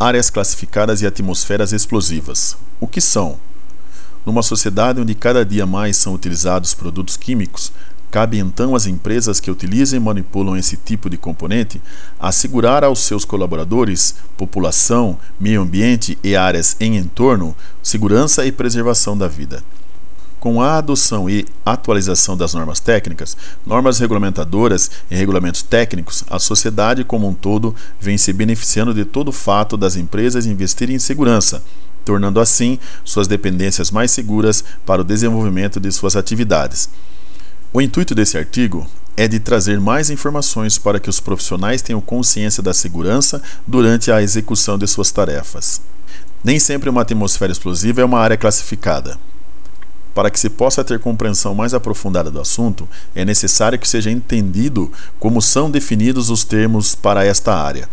Áreas 0.00 0.30
classificadas 0.30 1.02
e 1.02 1.06
atmosferas 1.06 1.72
explosivas. 1.72 2.56
O 2.80 2.86
que 2.86 3.00
são? 3.00 3.36
Numa 4.24 4.44
sociedade 4.44 5.00
onde 5.00 5.12
cada 5.12 5.44
dia 5.44 5.66
mais 5.66 5.96
são 5.96 6.14
utilizados 6.14 6.72
produtos 6.72 7.16
químicos, 7.16 7.72
cabe 8.08 8.38
então 8.38 8.76
às 8.76 8.86
empresas 8.86 9.40
que 9.40 9.50
utilizam 9.50 9.96
e 9.96 10.00
manipulam 10.00 10.56
esse 10.56 10.76
tipo 10.76 11.10
de 11.10 11.16
componente 11.16 11.82
assegurar 12.16 12.84
aos 12.84 13.00
seus 13.00 13.24
colaboradores, 13.24 14.14
população, 14.36 15.18
meio 15.40 15.62
ambiente 15.62 16.16
e 16.22 16.36
áreas 16.36 16.76
em 16.78 16.96
entorno 16.96 17.56
segurança 17.82 18.46
e 18.46 18.52
preservação 18.52 19.18
da 19.18 19.26
vida. 19.26 19.64
Com 20.40 20.62
a 20.62 20.76
adoção 20.78 21.28
e 21.28 21.44
atualização 21.66 22.36
das 22.36 22.54
normas 22.54 22.78
técnicas, 22.78 23.36
normas 23.66 23.98
regulamentadoras 23.98 24.88
e 25.10 25.16
regulamentos 25.16 25.62
técnicos, 25.62 26.22
a 26.30 26.38
sociedade 26.38 27.02
como 27.02 27.26
um 27.26 27.34
todo 27.34 27.74
vem 28.00 28.16
se 28.16 28.32
beneficiando 28.32 28.94
de 28.94 29.04
todo 29.04 29.28
o 29.28 29.32
fato 29.32 29.76
das 29.76 29.96
empresas 29.96 30.46
investirem 30.46 30.94
em 30.94 31.00
segurança, 31.00 31.64
tornando 32.04 32.38
assim 32.38 32.78
suas 33.04 33.26
dependências 33.26 33.90
mais 33.90 34.12
seguras 34.12 34.62
para 34.86 35.02
o 35.02 35.04
desenvolvimento 35.04 35.80
de 35.80 35.90
suas 35.90 36.14
atividades. 36.14 36.88
O 37.72 37.80
intuito 37.80 38.14
desse 38.14 38.38
artigo 38.38 38.86
é 39.16 39.26
de 39.26 39.40
trazer 39.40 39.80
mais 39.80 40.08
informações 40.08 40.78
para 40.78 41.00
que 41.00 41.10
os 41.10 41.18
profissionais 41.18 41.82
tenham 41.82 42.00
consciência 42.00 42.62
da 42.62 42.72
segurança 42.72 43.42
durante 43.66 44.12
a 44.12 44.22
execução 44.22 44.78
de 44.78 44.86
suas 44.86 45.10
tarefas. 45.10 45.82
Nem 46.44 46.60
sempre 46.60 46.88
uma 46.88 47.02
atmosfera 47.02 47.50
explosiva 47.50 48.00
é 48.00 48.04
uma 48.04 48.20
área 48.20 48.36
classificada. 48.36 49.18
Para 50.18 50.30
que 50.30 50.40
se 50.40 50.50
possa 50.50 50.82
ter 50.82 50.98
compreensão 50.98 51.54
mais 51.54 51.72
aprofundada 51.72 52.28
do 52.28 52.40
assunto, 52.40 52.88
é 53.14 53.24
necessário 53.24 53.78
que 53.78 53.88
seja 53.88 54.10
entendido 54.10 54.90
como 55.16 55.40
são 55.40 55.70
definidos 55.70 56.28
os 56.28 56.42
termos 56.42 56.92
para 56.92 57.24
esta 57.24 57.54
área. 57.54 57.88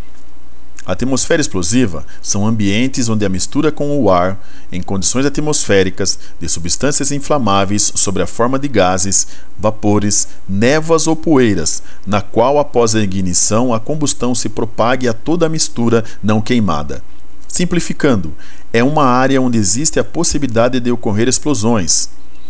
A 0.88 0.94
atmosfera 0.94 1.40
explosiva 1.40 2.04
são 2.24 2.48
ambientes 2.48 3.10
onde 3.10 3.24
a 3.24 3.30
mistura 3.30 3.72
com 3.72 3.96
o 4.02 4.10
ar, 4.10 4.44
em 4.72 4.82
condições 4.82 5.24
atmosféricas, 5.24 6.18
de 6.40 6.50
substâncias 6.50 7.12
inflamáveis 7.12 7.92
sob 7.94 8.20
a 8.20 8.26
forma 8.26 8.58
de 8.58 8.70
gases, 8.70 9.28
vapores, 9.60 10.28
névoas 10.50 11.06
ou 11.06 11.16
poeiras, 11.16 11.84
na 12.08 12.24
qual 12.24 12.58
após 12.58 12.96
a 12.96 13.02
ignição 13.02 13.72
a 13.72 13.80
combustão 13.80 14.34
se 14.34 14.50
propague 14.50 15.08
a 15.08 15.14
toda 15.14 15.46
a 15.46 15.50
mistura 15.50 16.04
não 16.24 16.42
queimada. 16.42 17.04
Simplificando, 17.48 18.34
é 18.74 18.84
uma 18.84 19.06
área 19.06 19.42
onde 19.42 19.58
existe 19.58 20.00
a 20.00 20.04
possibilidade 20.04 20.80
de 20.80 20.92
ocorrer 20.92 21.28
explosões. 21.28 22.10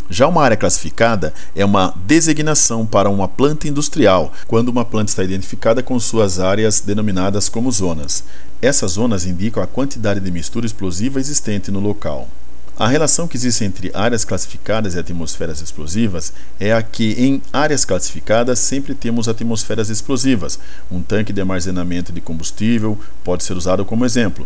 Já 0.10 0.28
uma 0.28 0.44
área 0.44 0.58
classificada 0.58 1.34
é 1.56 1.66
uma 1.66 1.94
designação 2.06 2.86
para 2.86 3.10
uma 3.10 3.28
planta 3.28 3.68
industrial, 3.68 4.32
quando 4.48 4.70
uma 4.70 4.86
planta 4.86 5.12
está 5.12 5.24
identificada 5.24 5.82
com 5.82 6.00
suas 6.00 6.40
áreas 6.40 6.80
denominadas 6.80 7.50
como 7.50 7.72
zonas. 7.72 8.24
Essas 8.62 8.92
zonas 8.92 9.26
indicam 9.26 9.64
a 9.64 9.68
quantidade 9.68 10.20
de 10.20 10.32
mistura 10.32 10.66
explosiva 10.66 11.20
existente 11.20 11.72
no 11.72 11.80
local. 11.80 12.28
A 12.78 12.88
relação 12.88 13.26
que 13.26 13.38
existe 13.38 13.64
entre 13.64 13.90
áreas 13.94 14.26
classificadas 14.26 14.96
e 14.96 15.00
atmosferas 15.00 15.62
explosivas 15.62 16.34
é 16.60 16.74
a 16.74 16.84
que, 16.84 17.14
em 17.18 17.42
áreas 17.54 17.86
classificadas, 17.86 18.60
sempre 18.60 18.94
temos 18.94 19.30
atmosferas 19.30 19.90
explosivas. 19.90 20.60
Um 20.92 21.02
tanque 21.02 21.32
de 21.32 21.40
armazenamento 21.40 22.12
de 22.12 22.20
combustível 22.20 23.00
pode 23.24 23.46
ser 23.46 23.54
usado 23.54 23.86
como 23.86 24.06
exemplo. 24.06 24.46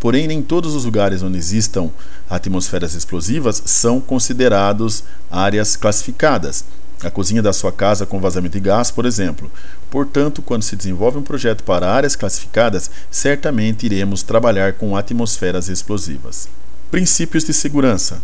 Porém, 0.00 0.26
nem 0.26 0.40
todos 0.40 0.74
os 0.74 0.86
lugares 0.86 1.22
onde 1.22 1.36
existam 1.36 1.90
atmosferas 2.28 2.94
explosivas 2.94 3.62
são 3.66 4.00
considerados 4.00 5.04
áreas 5.30 5.76
classificadas. 5.76 6.64
A 7.02 7.10
cozinha 7.10 7.42
da 7.42 7.52
sua 7.52 7.70
casa 7.70 8.06
com 8.06 8.18
vazamento 8.18 8.54
de 8.54 8.60
gás, 8.60 8.90
por 8.90 9.06
exemplo. 9.06 9.50
Portanto, 9.90 10.42
quando 10.42 10.62
se 10.62 10.74
desenvolve 10.74 11.18
um 11.18 11.22
projeto 11.22 11.62
para 11.64 11.90
áreas 11.90 12.16
classificadas, 12.16 12.90
certamente 13.10 13.86
iremos 13.86 14.22
trabalhar 14.22 14.72
com 14.72 14.96
atmosferas 14.96 15.68
explosivas. 15.68 16.48
Princípios 16.90 17.44
de 17.44 17.52
segurança. 17.52 18.22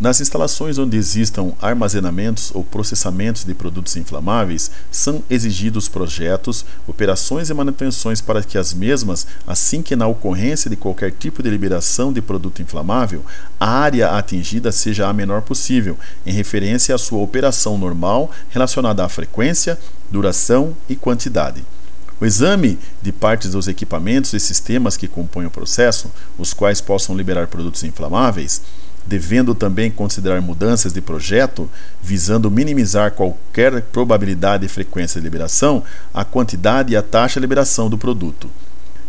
Nas 0.00 0.20
instalações 0.20 0.78
onde 0.78 0.96
existam 0.96 1.52
armazenamentos 1.60 2.52
ou 2.54 2.62
processamentos 2.62 3.42
de 3.42 3.52
produtos 3.52 3.96
inflamáveis, 3.96 4.70
são 4.92 5.24
exigidos 5.28 5.88
projetos, 5.88 6.64
operações 6.86 7.50
e 7.50 7.54
manutenções 7.54 8.20
para 8.20 8.44
que 8.44 8.56
as 8.56 8.72
mesmas, 8.72 9.26
assim 9.44 9.82
que 9.82 9.96
na 9.96 10.06
ocorrência 10.06 10.70
de 10.70 10.76
qualquer 10.76 11.10
tipo 11.10 11.42
de 11.42 11.50
liberação 11.50 12.12
de 12.12 12.22
produto 12.22 12.62
inflamável, 12.62 13.24
a 13.58 13.68
área 13.68 14.10
atingida 14.10 14.70
seja 14.70 15.08
a 15.08 15.12
menor 15.12 15.42
possível, 15.42 15.98
em 16.24 16.32
referência 16.32 16.94
à 16.94 16.98
sua 16.98 17.18
operação 17.18 17.76
normal 17.76 18.30
relacionada 18.50 19.04
à 19.04 19.08
frequência, 19.08 19.76
duração 20.08 20.76
e 20.88 20.94
quantidade. 20.94 21.64
O 22.20 22.24
exame 22.24 22.78
de 23.02 23.10
partes 23.10 23.50
dos 23.50 23.66
equipamentos 23.66 24.32
e 24.32 24.38
sistemas 24.38 24.96
que 24.96 25.08
compõem 25.08 25.46
o 25.46 25.50
processo, 25.50 26.08
os 26.36 26.54
quais 26.54 26.80
possam 26.80 27.16
liberar 27.16 27.48
produtos 27.48 27.82
inflamáveis, 27.82 28.62
devendo 29.08 29.54
também 29.54 29.90
considerar 29.90 30.40
mudanças 30.40 30.92
de 30.92 31.00
projeto, 31.00 31.68
visando 32.02 32.50
minimizar 32.50 33.12
qualquer 33.12 33.80
probabilidade 33.82 34.66
e 34.66 34.68
frequência 34.68 35.20
de 35.20 35.24
liberação, 35.24 35.82
a 36.12 36.24
quantidade 36.24 36.92
e 36.92 36.96
a 36.96 37.02
taxa 37.02 37.40
de 37.40 37.44
liberação 37.44 37.88
do 37.88 37.96
produto. 37.96 38.50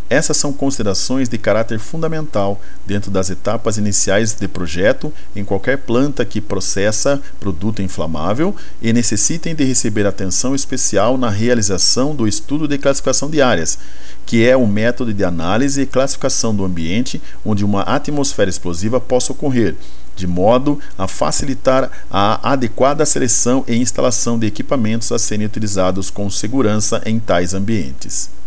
Essas 0.10 0.38
são 0.38 0.52
considerações 0.52 1.30
de 1.30 1.38
caráter 1.38 1.78
fundamental 1.78 2.60
dentro 2.84 3.12
das 3.12 3.30
etapas 3.30 3.78
iniciais 3.78 4.34
de 4.34 4.48
projeto 4.48 5.14
em 5.36 5.46
qualquer 5.46 5.78
planta 5.78 6.26
que 6.26 6.42
processa 6.42 7.22
produto 7.40 7.84
inflamável 7.84 8.56
e 8.82 8.92
necessitem 8.92 9.54
de 9.54 9.64
receber 9.64 10.08
atenção 10.08 10.56
especial 10.56 11.16
na 11.16 11.30
realização 11.30 12.16
do 12.16 12.28
estudo 12.28 12.68
de 12.68 12.80
classificação 12.80 13.30
de 13.30 13.40
áreas, 13.40 13.78
que 14.26 14.48
é 14.48 14.58
o 14.58 14.62
um 14.62 14.68
método 14.68 15.14
de 15.14 15.24
análise 15.24 15.82
e 15.82 15.86
classificação 15.86 16.56
do 16.56 16.66
ambiente 16.66 17.22
onde 17.46 17.64
uma 17.64 17.84
atmosfera 17.84 18.50
explosiva 18.50 19.00
possa 19.00 19.32
ocorrer, 19.32 19.76
de 20.16 20.26
modo 20.26 20.80
a 20.98 21.08
facilitar 21.08 21.92
a 22.10 22.52
adequada 22.52 23.06
seleção 23.06 23.64
e 23.68 23.76
instalação 23.76 24.40
de 24.40 24.48
equipamentos 24.48 25.12
a 25.12 25.20
serem 25.20 25.46
utilizados 25.46 26.10
com 26.10 26.32
segurança 26.32 27.00
em 27.06 27.20
tais 27.20 27.54
ambientes. 27.54 28.39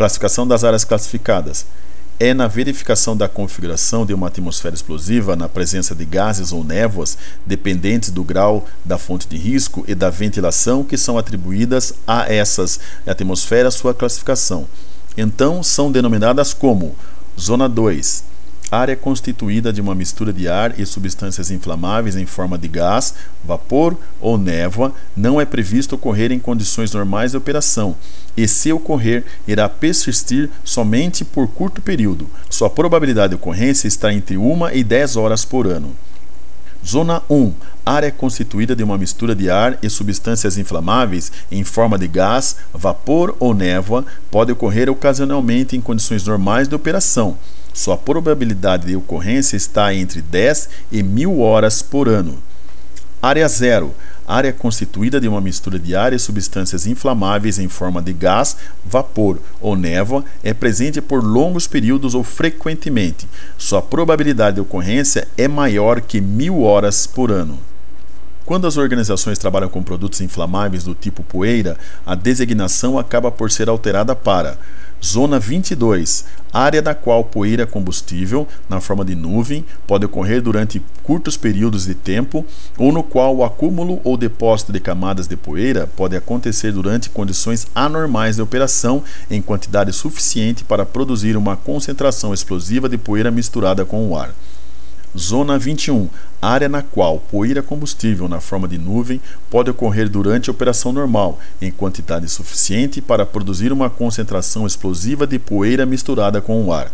Classificação 0.00 0.48
das 0.48 0.64
áreas 0.64 0.82
classificadas 0.82 1.66
é 2.18 2.32
na 2.32 2.46
verificação 2.46 3.14
da 3.14 3.28
configuração 3.28 4.06
de 4.06 4.14
uma 4.14 4.28
atmosfera 4.28 4.74
explosiva 4.74 5.36
na 5.36 5.46
presença 5.46 5.94
de 5.94 6.06
gases 6.06 6.52
ou 6.52 6.64
névoas 6.64 7.18
dependentes 7.44 8.10
do 8.10 8.24
grau 8.24 8.66
da 8.82 8.96
fonte 8.96 9.28
de 9.28 9.36
risco 9.36 9.84
e 9.86 9.94
da 9.94 10.08
ventilação 10.08 10.82
que 10.82 10.96
são 10.96 11.18
atribuídas 11.18 11.92
a 12.06 12.32
essas 12.32 12.80
atmosferas 13.06 13.74
sua 13.74 13.92
classificação. 13.92 14.66
Então 15.18 15.62
são 15.62 15.92
denominadas 15.92 16.54
como 16.54 16.96
Zona 17.38 17.68
2, 17.68 18.24
área 18.70 18.96
constituída 18.96 19.72
de 19.72 19.80
uma 19.80 19.94
mistura 19.94 20.32
de 20.32 20.48
ar 20.48 20.78
e 20.78 20.86
substâncias 20.86 21.50
inflamáveis 21.50 22.16
em 22.16 22.26
forma 22.26 22.56
de 22.56 22.68
gás, 22.68 23.14
vapor 23.44 23.96
ou 24.20 24.38
névoa, 24.38 24.94
não 25.16 25.40
é 25.40 25.44
previsto 25.44 25.94
ocorrer 25.94 26.30
em 26.30 26.38
condições 26.38 26.92
normais 26.92 27.32
de 27.32 27.36
operação, 27.36 27.96
e 28.36 28.46
se 28.46 28.72
ocorrer, 28.72 29.24
irá 29.46 29.68
persistir 29.68 30.50
somente 30.64 31.24
por 31.24 31.48
curto 31.48 31.82
período. 31.82 32.28
Sua 32.48 32.70
probabilidade 32.70 33.30
de 33.30 33.36
ocorrência 33.36 33.88
está 33.88 34.12
entre 34.12 34.36
1 34.36 34.70
e 34.70 34.84
10 34.84 35.16
horas 35.16 35.44
por 35.44 35.66
ano. 35.66 35.94
Zona 36.86 37.22
1 37.28 37.52
área 37.84 38.12
constituída 38.12 38.76
de 38.76 38.82
uma 38.82 38.96
mistura 38.96 39.34
de 39.34 39.50
ar 39.50 39.78
e 39.82 39.90
substâncias 39.90 40.56
inflamáveis 40.56 41.32
em 41.50 41.64
forma 41.64 41.98
de 41.98 42.06
gás, 42.06 42.56
vapor 42.72 43.34
ou 43.40 43.52
névoa 43.52 44.04
pode 44.30 44.52
ocorrer 44.52 44.88
ocasionalmente 44.88 45.76
em 45.76 45.80
condições 45.80 46.24
normais 46.24 46.68
de 46.68 46.74
operação. 46.74 47.36
Sua 47.72 47.96
probabilidade 47.96 48.86
de 48.86 48.96
ocorrência 48.96 49.56
está 49.56 49.94
entre 49.94 50.20
10 50.20 50.68
e 50.90 51.02
1000 51.02 51.40
horas 51.40 51.82
por 51.82 52.08
ano. 52.08 52.38
Área 53.22 53.46
zero 53.48 53.94
área 54.30 54.52
constituída 54.52 55.20
de 55.20 55.26
uma 55.26 55.40
mistura 55.40 55.76
de 55.76 55.96
ar 55.96 56.12
e 56.12 56.18
substâncias 56.18 56.86
inflamáveis 56.86 57.58
em 57.58 57.68
forma 57.68 58.00
de 58.00 58.12
gás, 58.12 58.56
vapor 58.86 59.40
ou 59.60 59.74
névoa, 59.74 60.24
é 60.42 60.54
presente 60.54 61.00
por 61.00 61.22
longos 61.24 61.66
períodos 61.66 62.14
ou 62.14 62.22
frequentemente. 62.22 63.28
Sua 63.58 63.82
probabilidade 63.82 64.56
de 64.56 64.60
ocorrência 64.60 65.26
é 65.36 65.48
maior 65.48 66.00
que 66.00 66.20
mil 66.20 66.62
horas 66.62 67.08
por 67.08 67.32
ano. 67.32 67.58
Quando 68.46 68.68
as 68.68 68.76
organizações 68.76 69.38
trabalham 69.38 69.68
com 69.68 69.82
produtos 69.82 70.20
inflamáveis 70.20 70.84
do 70.84 70.94
tipo 70.94 71.24
poeira, 71.24 71.76
a 72.06 72.14
designação 72.14 72.98
acaba 72.98 73.30
por 73.32 73.50
ser 73.50 73.68
alterada 73.68 74.14
para 74.14 74.58
Zona 75.02 75.38
22, 75.38 76.26
área 76.52 76.82
da 76.82 76.94
qual 76.94 77.24
poeira 77.24 77.66
combustível, 77.66 78.46
na 78.68 78.80
forma 78.82 79.02
de 79.02 79.14
nuvem, 79.14 79.64
pode 79.86 80.04
ocorrer 80.04 80.42
durante 80.42 80.82
curtos 81.02 81.38
períodos 81.38 81.86
de 81.86 81.94
tempo, 81.94 82.44
ou 82.76 82.92
no 82.92 83.02
qual 83.02 83.34
o 83.34 83.42
acúmulo 83.42 83.98
ou 84.04 84.16
depósito 84.16 84.72
de 84.72 84.78
camadas 84.78 85.26
de 85.26 85.36
poeira 85.36 85.88
pode 85.96 86.14
acontecer 86.14 86.70
durante 86.70 87.08
condições 87.08 87.66
anormais 87.74 88.36
de 88.36 88.42
operação 88.42 89.02
em 89.30 89.40
quantidade 89.40 89.90
suficiente 89.92 90.64
para 90.64 90.84
produzir 90.84 91.34
uma 91.34 91.56
concentração 91.56 92.34
explosiva 92.34 92.88
de 92.88 92.98
poeira 92.98 93.30
misturada 93.30 93.86
com 93.86 94.06
o 94.06 94.16
ar. 94.16 94.34
Zona 95.18 95.58
21, 95.58 96.08
área 96.40 96.68
na 96.68 96.82
qual 96.82 97.18
poeira 97.18 97.62
combustível 97.62 98.28
na 98.28 98.40
forma 98.40 98.68
de 98.68 98.78
nuvem 98.78 99.20
pode 99.50 99.68
ocorrer 99.68 100.08
durante 100.08 100.48
a 100.48 100.52
operação 100.52 100.92
normal, 100.92 101.40
em 101.60 101.70
quantidade 101.70 102.28
suficiente 102.28 103.00
para 103.00 103.26
produzir 103.26 103.72
uma 103.72 103.90
concentração 103.90 104.66
explosiva 104.66 105.26
de 105.26 105.38
poeira 105.38 105.84
misturada 105.84 106.40
com 106.40 106.64
o 106.64 106.72
ar. 106.72 106.92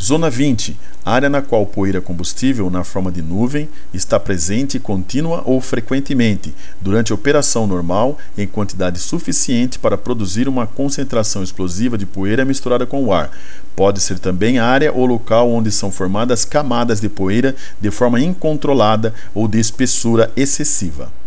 Zona 0.00 0.30
20 0.30 0.76
área 1.04 1.28
na 1.28 1.42
qual 1.42 1.66
poeira 1.66 2.00
combustível 2.00 2.70
na 2.70 2.84
forma 2.84 3.10
de 3.10 3.20
nuvem 3.22 3.68
está 3.92 4.20
presente 4.20 4.78
contínua 4.78 5.42
ou 5.44 5.60
frequentemente, 5.60 6.54
durante 6.80 7.12
operação 7.12 7.66
normal, 7.66 8.18
em 8.36 8.46
quantidade 8.46 8.98
suficiente 8.98 9.78
para 9.78 9.96
produzir 9.96 10.48
uma 10.48 10.66
concentração 10.66 11.42
explosiva 11.42 11.96
de 11.96 12.06
poeira 12.06 12.44
misturada 12.44 12.86
com 12.86 13.02
o 13.04 13.12
ar. 13.12 13.30
Pode 13.74 14.00
ser 14.00 14.18
também 14.18 14.58
área 14.58 14.92
ou 14.92 15.06
local 15.06 15.50
onde 15.50 15.72
são 15.72 15.90
formadas 15.90 16.44
camadas 16.44 17.00
de 17.00 17.08
poeira 17.08 17.56
de 17.80 17.90
forma 17.90 18.20
incontrolada 18.20 19.14
ou 19.34 19.48
de 19.48 19.58
espessura 19.58 20.30
excessiva. 20.36 21.17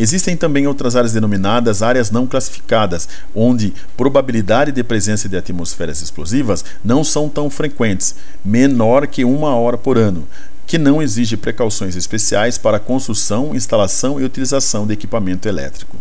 Existem 0.00 0.34
também 0.34 0.66
outras 0.66 0.96
áreas 0.96 1.12
denominadas 1.12 1.82
áreas 1.82 2.10
não 2.10 2.26
classificadas, 2.26 3.06
onde 3.34 3.74
probabilidade 3.98 4.72
de 4.72 4.82
presença 4.82 5.28
de 5.28 5.36
atmosferas 5.36 6.00
explosivas 6.00 6.64
não 6.82 7.04
são 7.04 7.28
tão 7.28 7.50
frequentes, 7.50 8.14
menor 8.42 9.06
que 9.06 9.26
uma 9.26 9.54
hora 9.54 9.76
por 9.76 9.98
ano, 9.98 10.26
que 10.66 10.78
não 10.78 11.02
exige 11.02 11.36
precauções 11.36 11.96
especiais 11.96 12.56
para 12.56 12.80
construção, 12.80 13.54
instalação 13.54 14.18
e 14.18 14.24
utilização 14.24 14.86
de 14.86 14.94
equipamento 14.94 15.46
elétrico. 15.46 15.98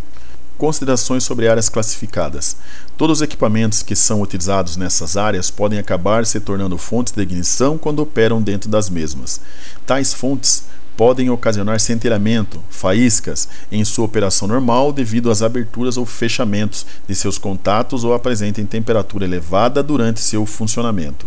Considerações 0.58 1.26
sobre 1.26 1.50
áreas 1.50 1.68
classificadas. 1.68 2.56
Todos 2.96 3.18
os 3.18 3.22
equipamentos 3.22 3.84
que 3.84 3.98
são 3.98 4.22
utilizados 4.22 4.78
nessas 4.78 5.18
áreas 5.18 5.52
podem 5.52 5.78
acabar 5.78 6.26
se 6.26 6.40
tornando 6.40 6.78
fontes 6.78 7.12
de 7.12 7.22
ignição 7.22 7.78
quando 7.78 8.00
operam 8.00 8.42
dentro 8.42 8.70
das 8.70 8.90
mesmas. 8.90 9.42
Tais 9.86 10.14
fontes 10.14 10.64
podem 11.00 11.30
ocasionar 11.30 11.80
centelhamento, 11.80 12.62
faíscas, 12.70 13.48
em 13.72 13.86
sua 13.86 14.04
operação 14.04 14.50
normal 14.50 14.92
devido 14.92 15.32
às 15.32 15.42
aberturas 15.42 15.96
ou 15.96 16.06
fechamentos 16.06 16.86
de 17.08 17.16
seus 17.16 17.38
contatos 17.38 18.04
ou 18.04 18.14
apresentem 18.14 18.66
temperatura 18.66 19.24
elevada 19.24 19.82
durante 19.82 20.20
seu 20.20 20.46
funcionamento. 20.46 21.26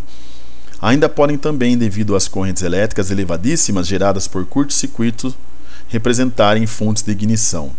Ainda 0.79 1.09
podem 1.09 1.39
também, 1.39 1.79
devido 1.79 2.15
às 2.15 2.29
correntes 2.29 2.63
elétricas 2.63 3.11
elevadíssimas 3.11 3.87
geradas 3.87 4.29
por 4.29 4.45
curto-circuito, 4.45 5.35
representarem 5.89 6.67
fontes 6.67 7.03
de 7.03 7.13
ignição. 7.13 7.71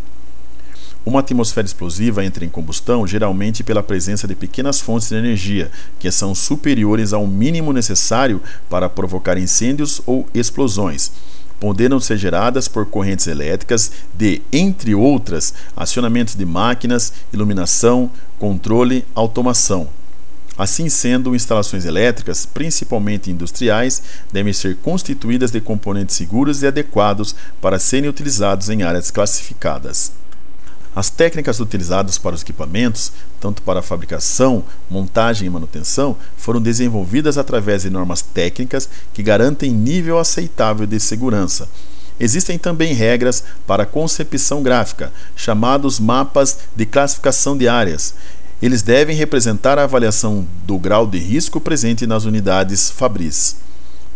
Uma 1.05 1.19
atmosfera 1.19 1.67
explosiva 1.67 2.25
entra 2.25 2.43
em 2.43 2.49
combustão 2.49 3.05
geralmente 3.05 3.63
pela 3.63 3.83
presença 3.83 4.27
de 4.27 4.33
pequenas 4.33 4.81
fontes 4.81 5.09
de 5.09 5.15
energia, 5.15 5.69
que 5.99 6.09
são 6.09 6.33
superiores 6.33 7.13
ao 7.13 7.27
mínimo 7.27 7.71
necessário 7.71 8.41
para 8.67 8.89
provocar 8.89 9.37
incêndios 9.37 10.01
ou 10.07 10.27
explosões 10.33 11.11
podendo 11.63 11.97
ser 12.01 12.17
geradas 12.17 12.67
por 12.67 12.85
correntes 12.85 13.25
elétricas 13.25 13.89
de, 14.13 14.41
entre 14.51 14.93
outras, 14.93 15.53
acionamentos 15.77 16.35
de 16.35 16.43
máquinas, 16.45 17.13
iluminação, 17.31 18.11
controle, 18.37 19.05
automação. 19.15 19.87
Assim 20.57 20.89
sendo, 20.89 21.33
instalações 21.33 21.85
elétricas, 21.85 22.45
principalmente 22.45 23.31
industriais, 23.31 24.03
devem 24.29 24.51
ser 24.51 24.75
constituídas 24.75 25.51
de 25.51 25.61
componentes 25.61 26.17
seguros 26.17 26.61
e 26.61 26.67
adequados 26.67 27.33
para 27.61 27.79
serem 27.79 28.09
utilizados 28.09 28.67
em 28.67 28.83
áreas 28.83 29.09
classificadas. 29.09 30.11
As 30.95 31.09
técnicas 31.09 31.59
utilizadas 31.59 32.19
para 32.19 32.35
os 32.35 32.43
equipamentos, 32.43 33.11
tanto 33.39 33.61
para 33.63 33.81
fabricação, 33.81 34.63
montagem 34.89 35.47
e 35.47 35.49
manutenção, 35.49 36.15
foram 36.37 36.61
desenvolvidas 36.61 37.37
através 37.37 37.81
de 37.81 37.89
normas 37.89 38.21
técnicas 38.21 38.87
que 39.11 39.23
garantem 39.23 39.71
nível 39.71 40.19
aceitável 40.19 40.85
de 40.85 40.99
segurança. 40.99 41.67
Existem 42.19 42.59
também 42.59 42.93
regras 42.93 43.43
para 43.65 43.87
concepção 43.87 44.61
gráfica, 44.61 45.11
chamados 45.35 45.99
mapas 45.99 46.59
de 46.75 46.85
classificação 46.85 47.57
de 47.57 47.67
áreas. 47.67 48.13
Eles 48.61 48.83
devem 48.83 49.15
representar 49.15 49.79
a 49.79 49.83
avaliação 49.83 50.47
do 50.65 50.77
grau 50.77 51.07
de 51.07 51.17
risco 51.17 51.59
presente 51.59 52.05
nas 52.05 52.23
unidades 52.23 52.91
Fabris. 52.91 53.57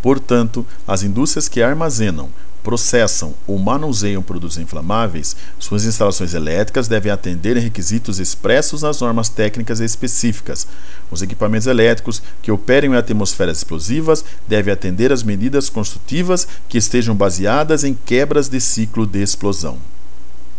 Portanto, 0.02 0.66
as 0.88 1.02
indústrias 1.02 1.50
que 1.50 1.62
armazenam, 1.62 2.30
processam 2.64 3.34
ou 3.46 3.58
manuseiam 3.58 4.22
produtos 4.22 4.58
inflamáveis, 4.58 5.36
suas 5.60 5.86
instalações 5.86 6.34
elétricas 6.34 6.88
devem 6.88 7.12
atender 7.12 7.58
requisitos 7.58 8.20
expressos 8.20 8.82
nas 8.82 9.02
normas 9.02 9.30
técnicas 9.30 9.80
específicas. 9.80 10.68
Os 11.10 11.22
equipamentos 11.22 11.68
elétricos 11.68 12.22
que 12.42 12.52
operem 12.52 12.92
em 12.92 12.96
atmosferas 12.96 13.58
explosivas 13.58 14.24
devem 14.48 14.74
atender 14.74 15.12
às 15.12 15.24
medidas 15.24 15.70
construtivas 15.70 16.48
que 16.68 16.78
estejam 16.78 17.16
baseadas 17.16 17.84
em 17.84 17.94
quebras 17.94 18.50
de 18.50 18.60
ciclo 18.60 19.06
de 19.06 19.22
explosão. 19.22 19.78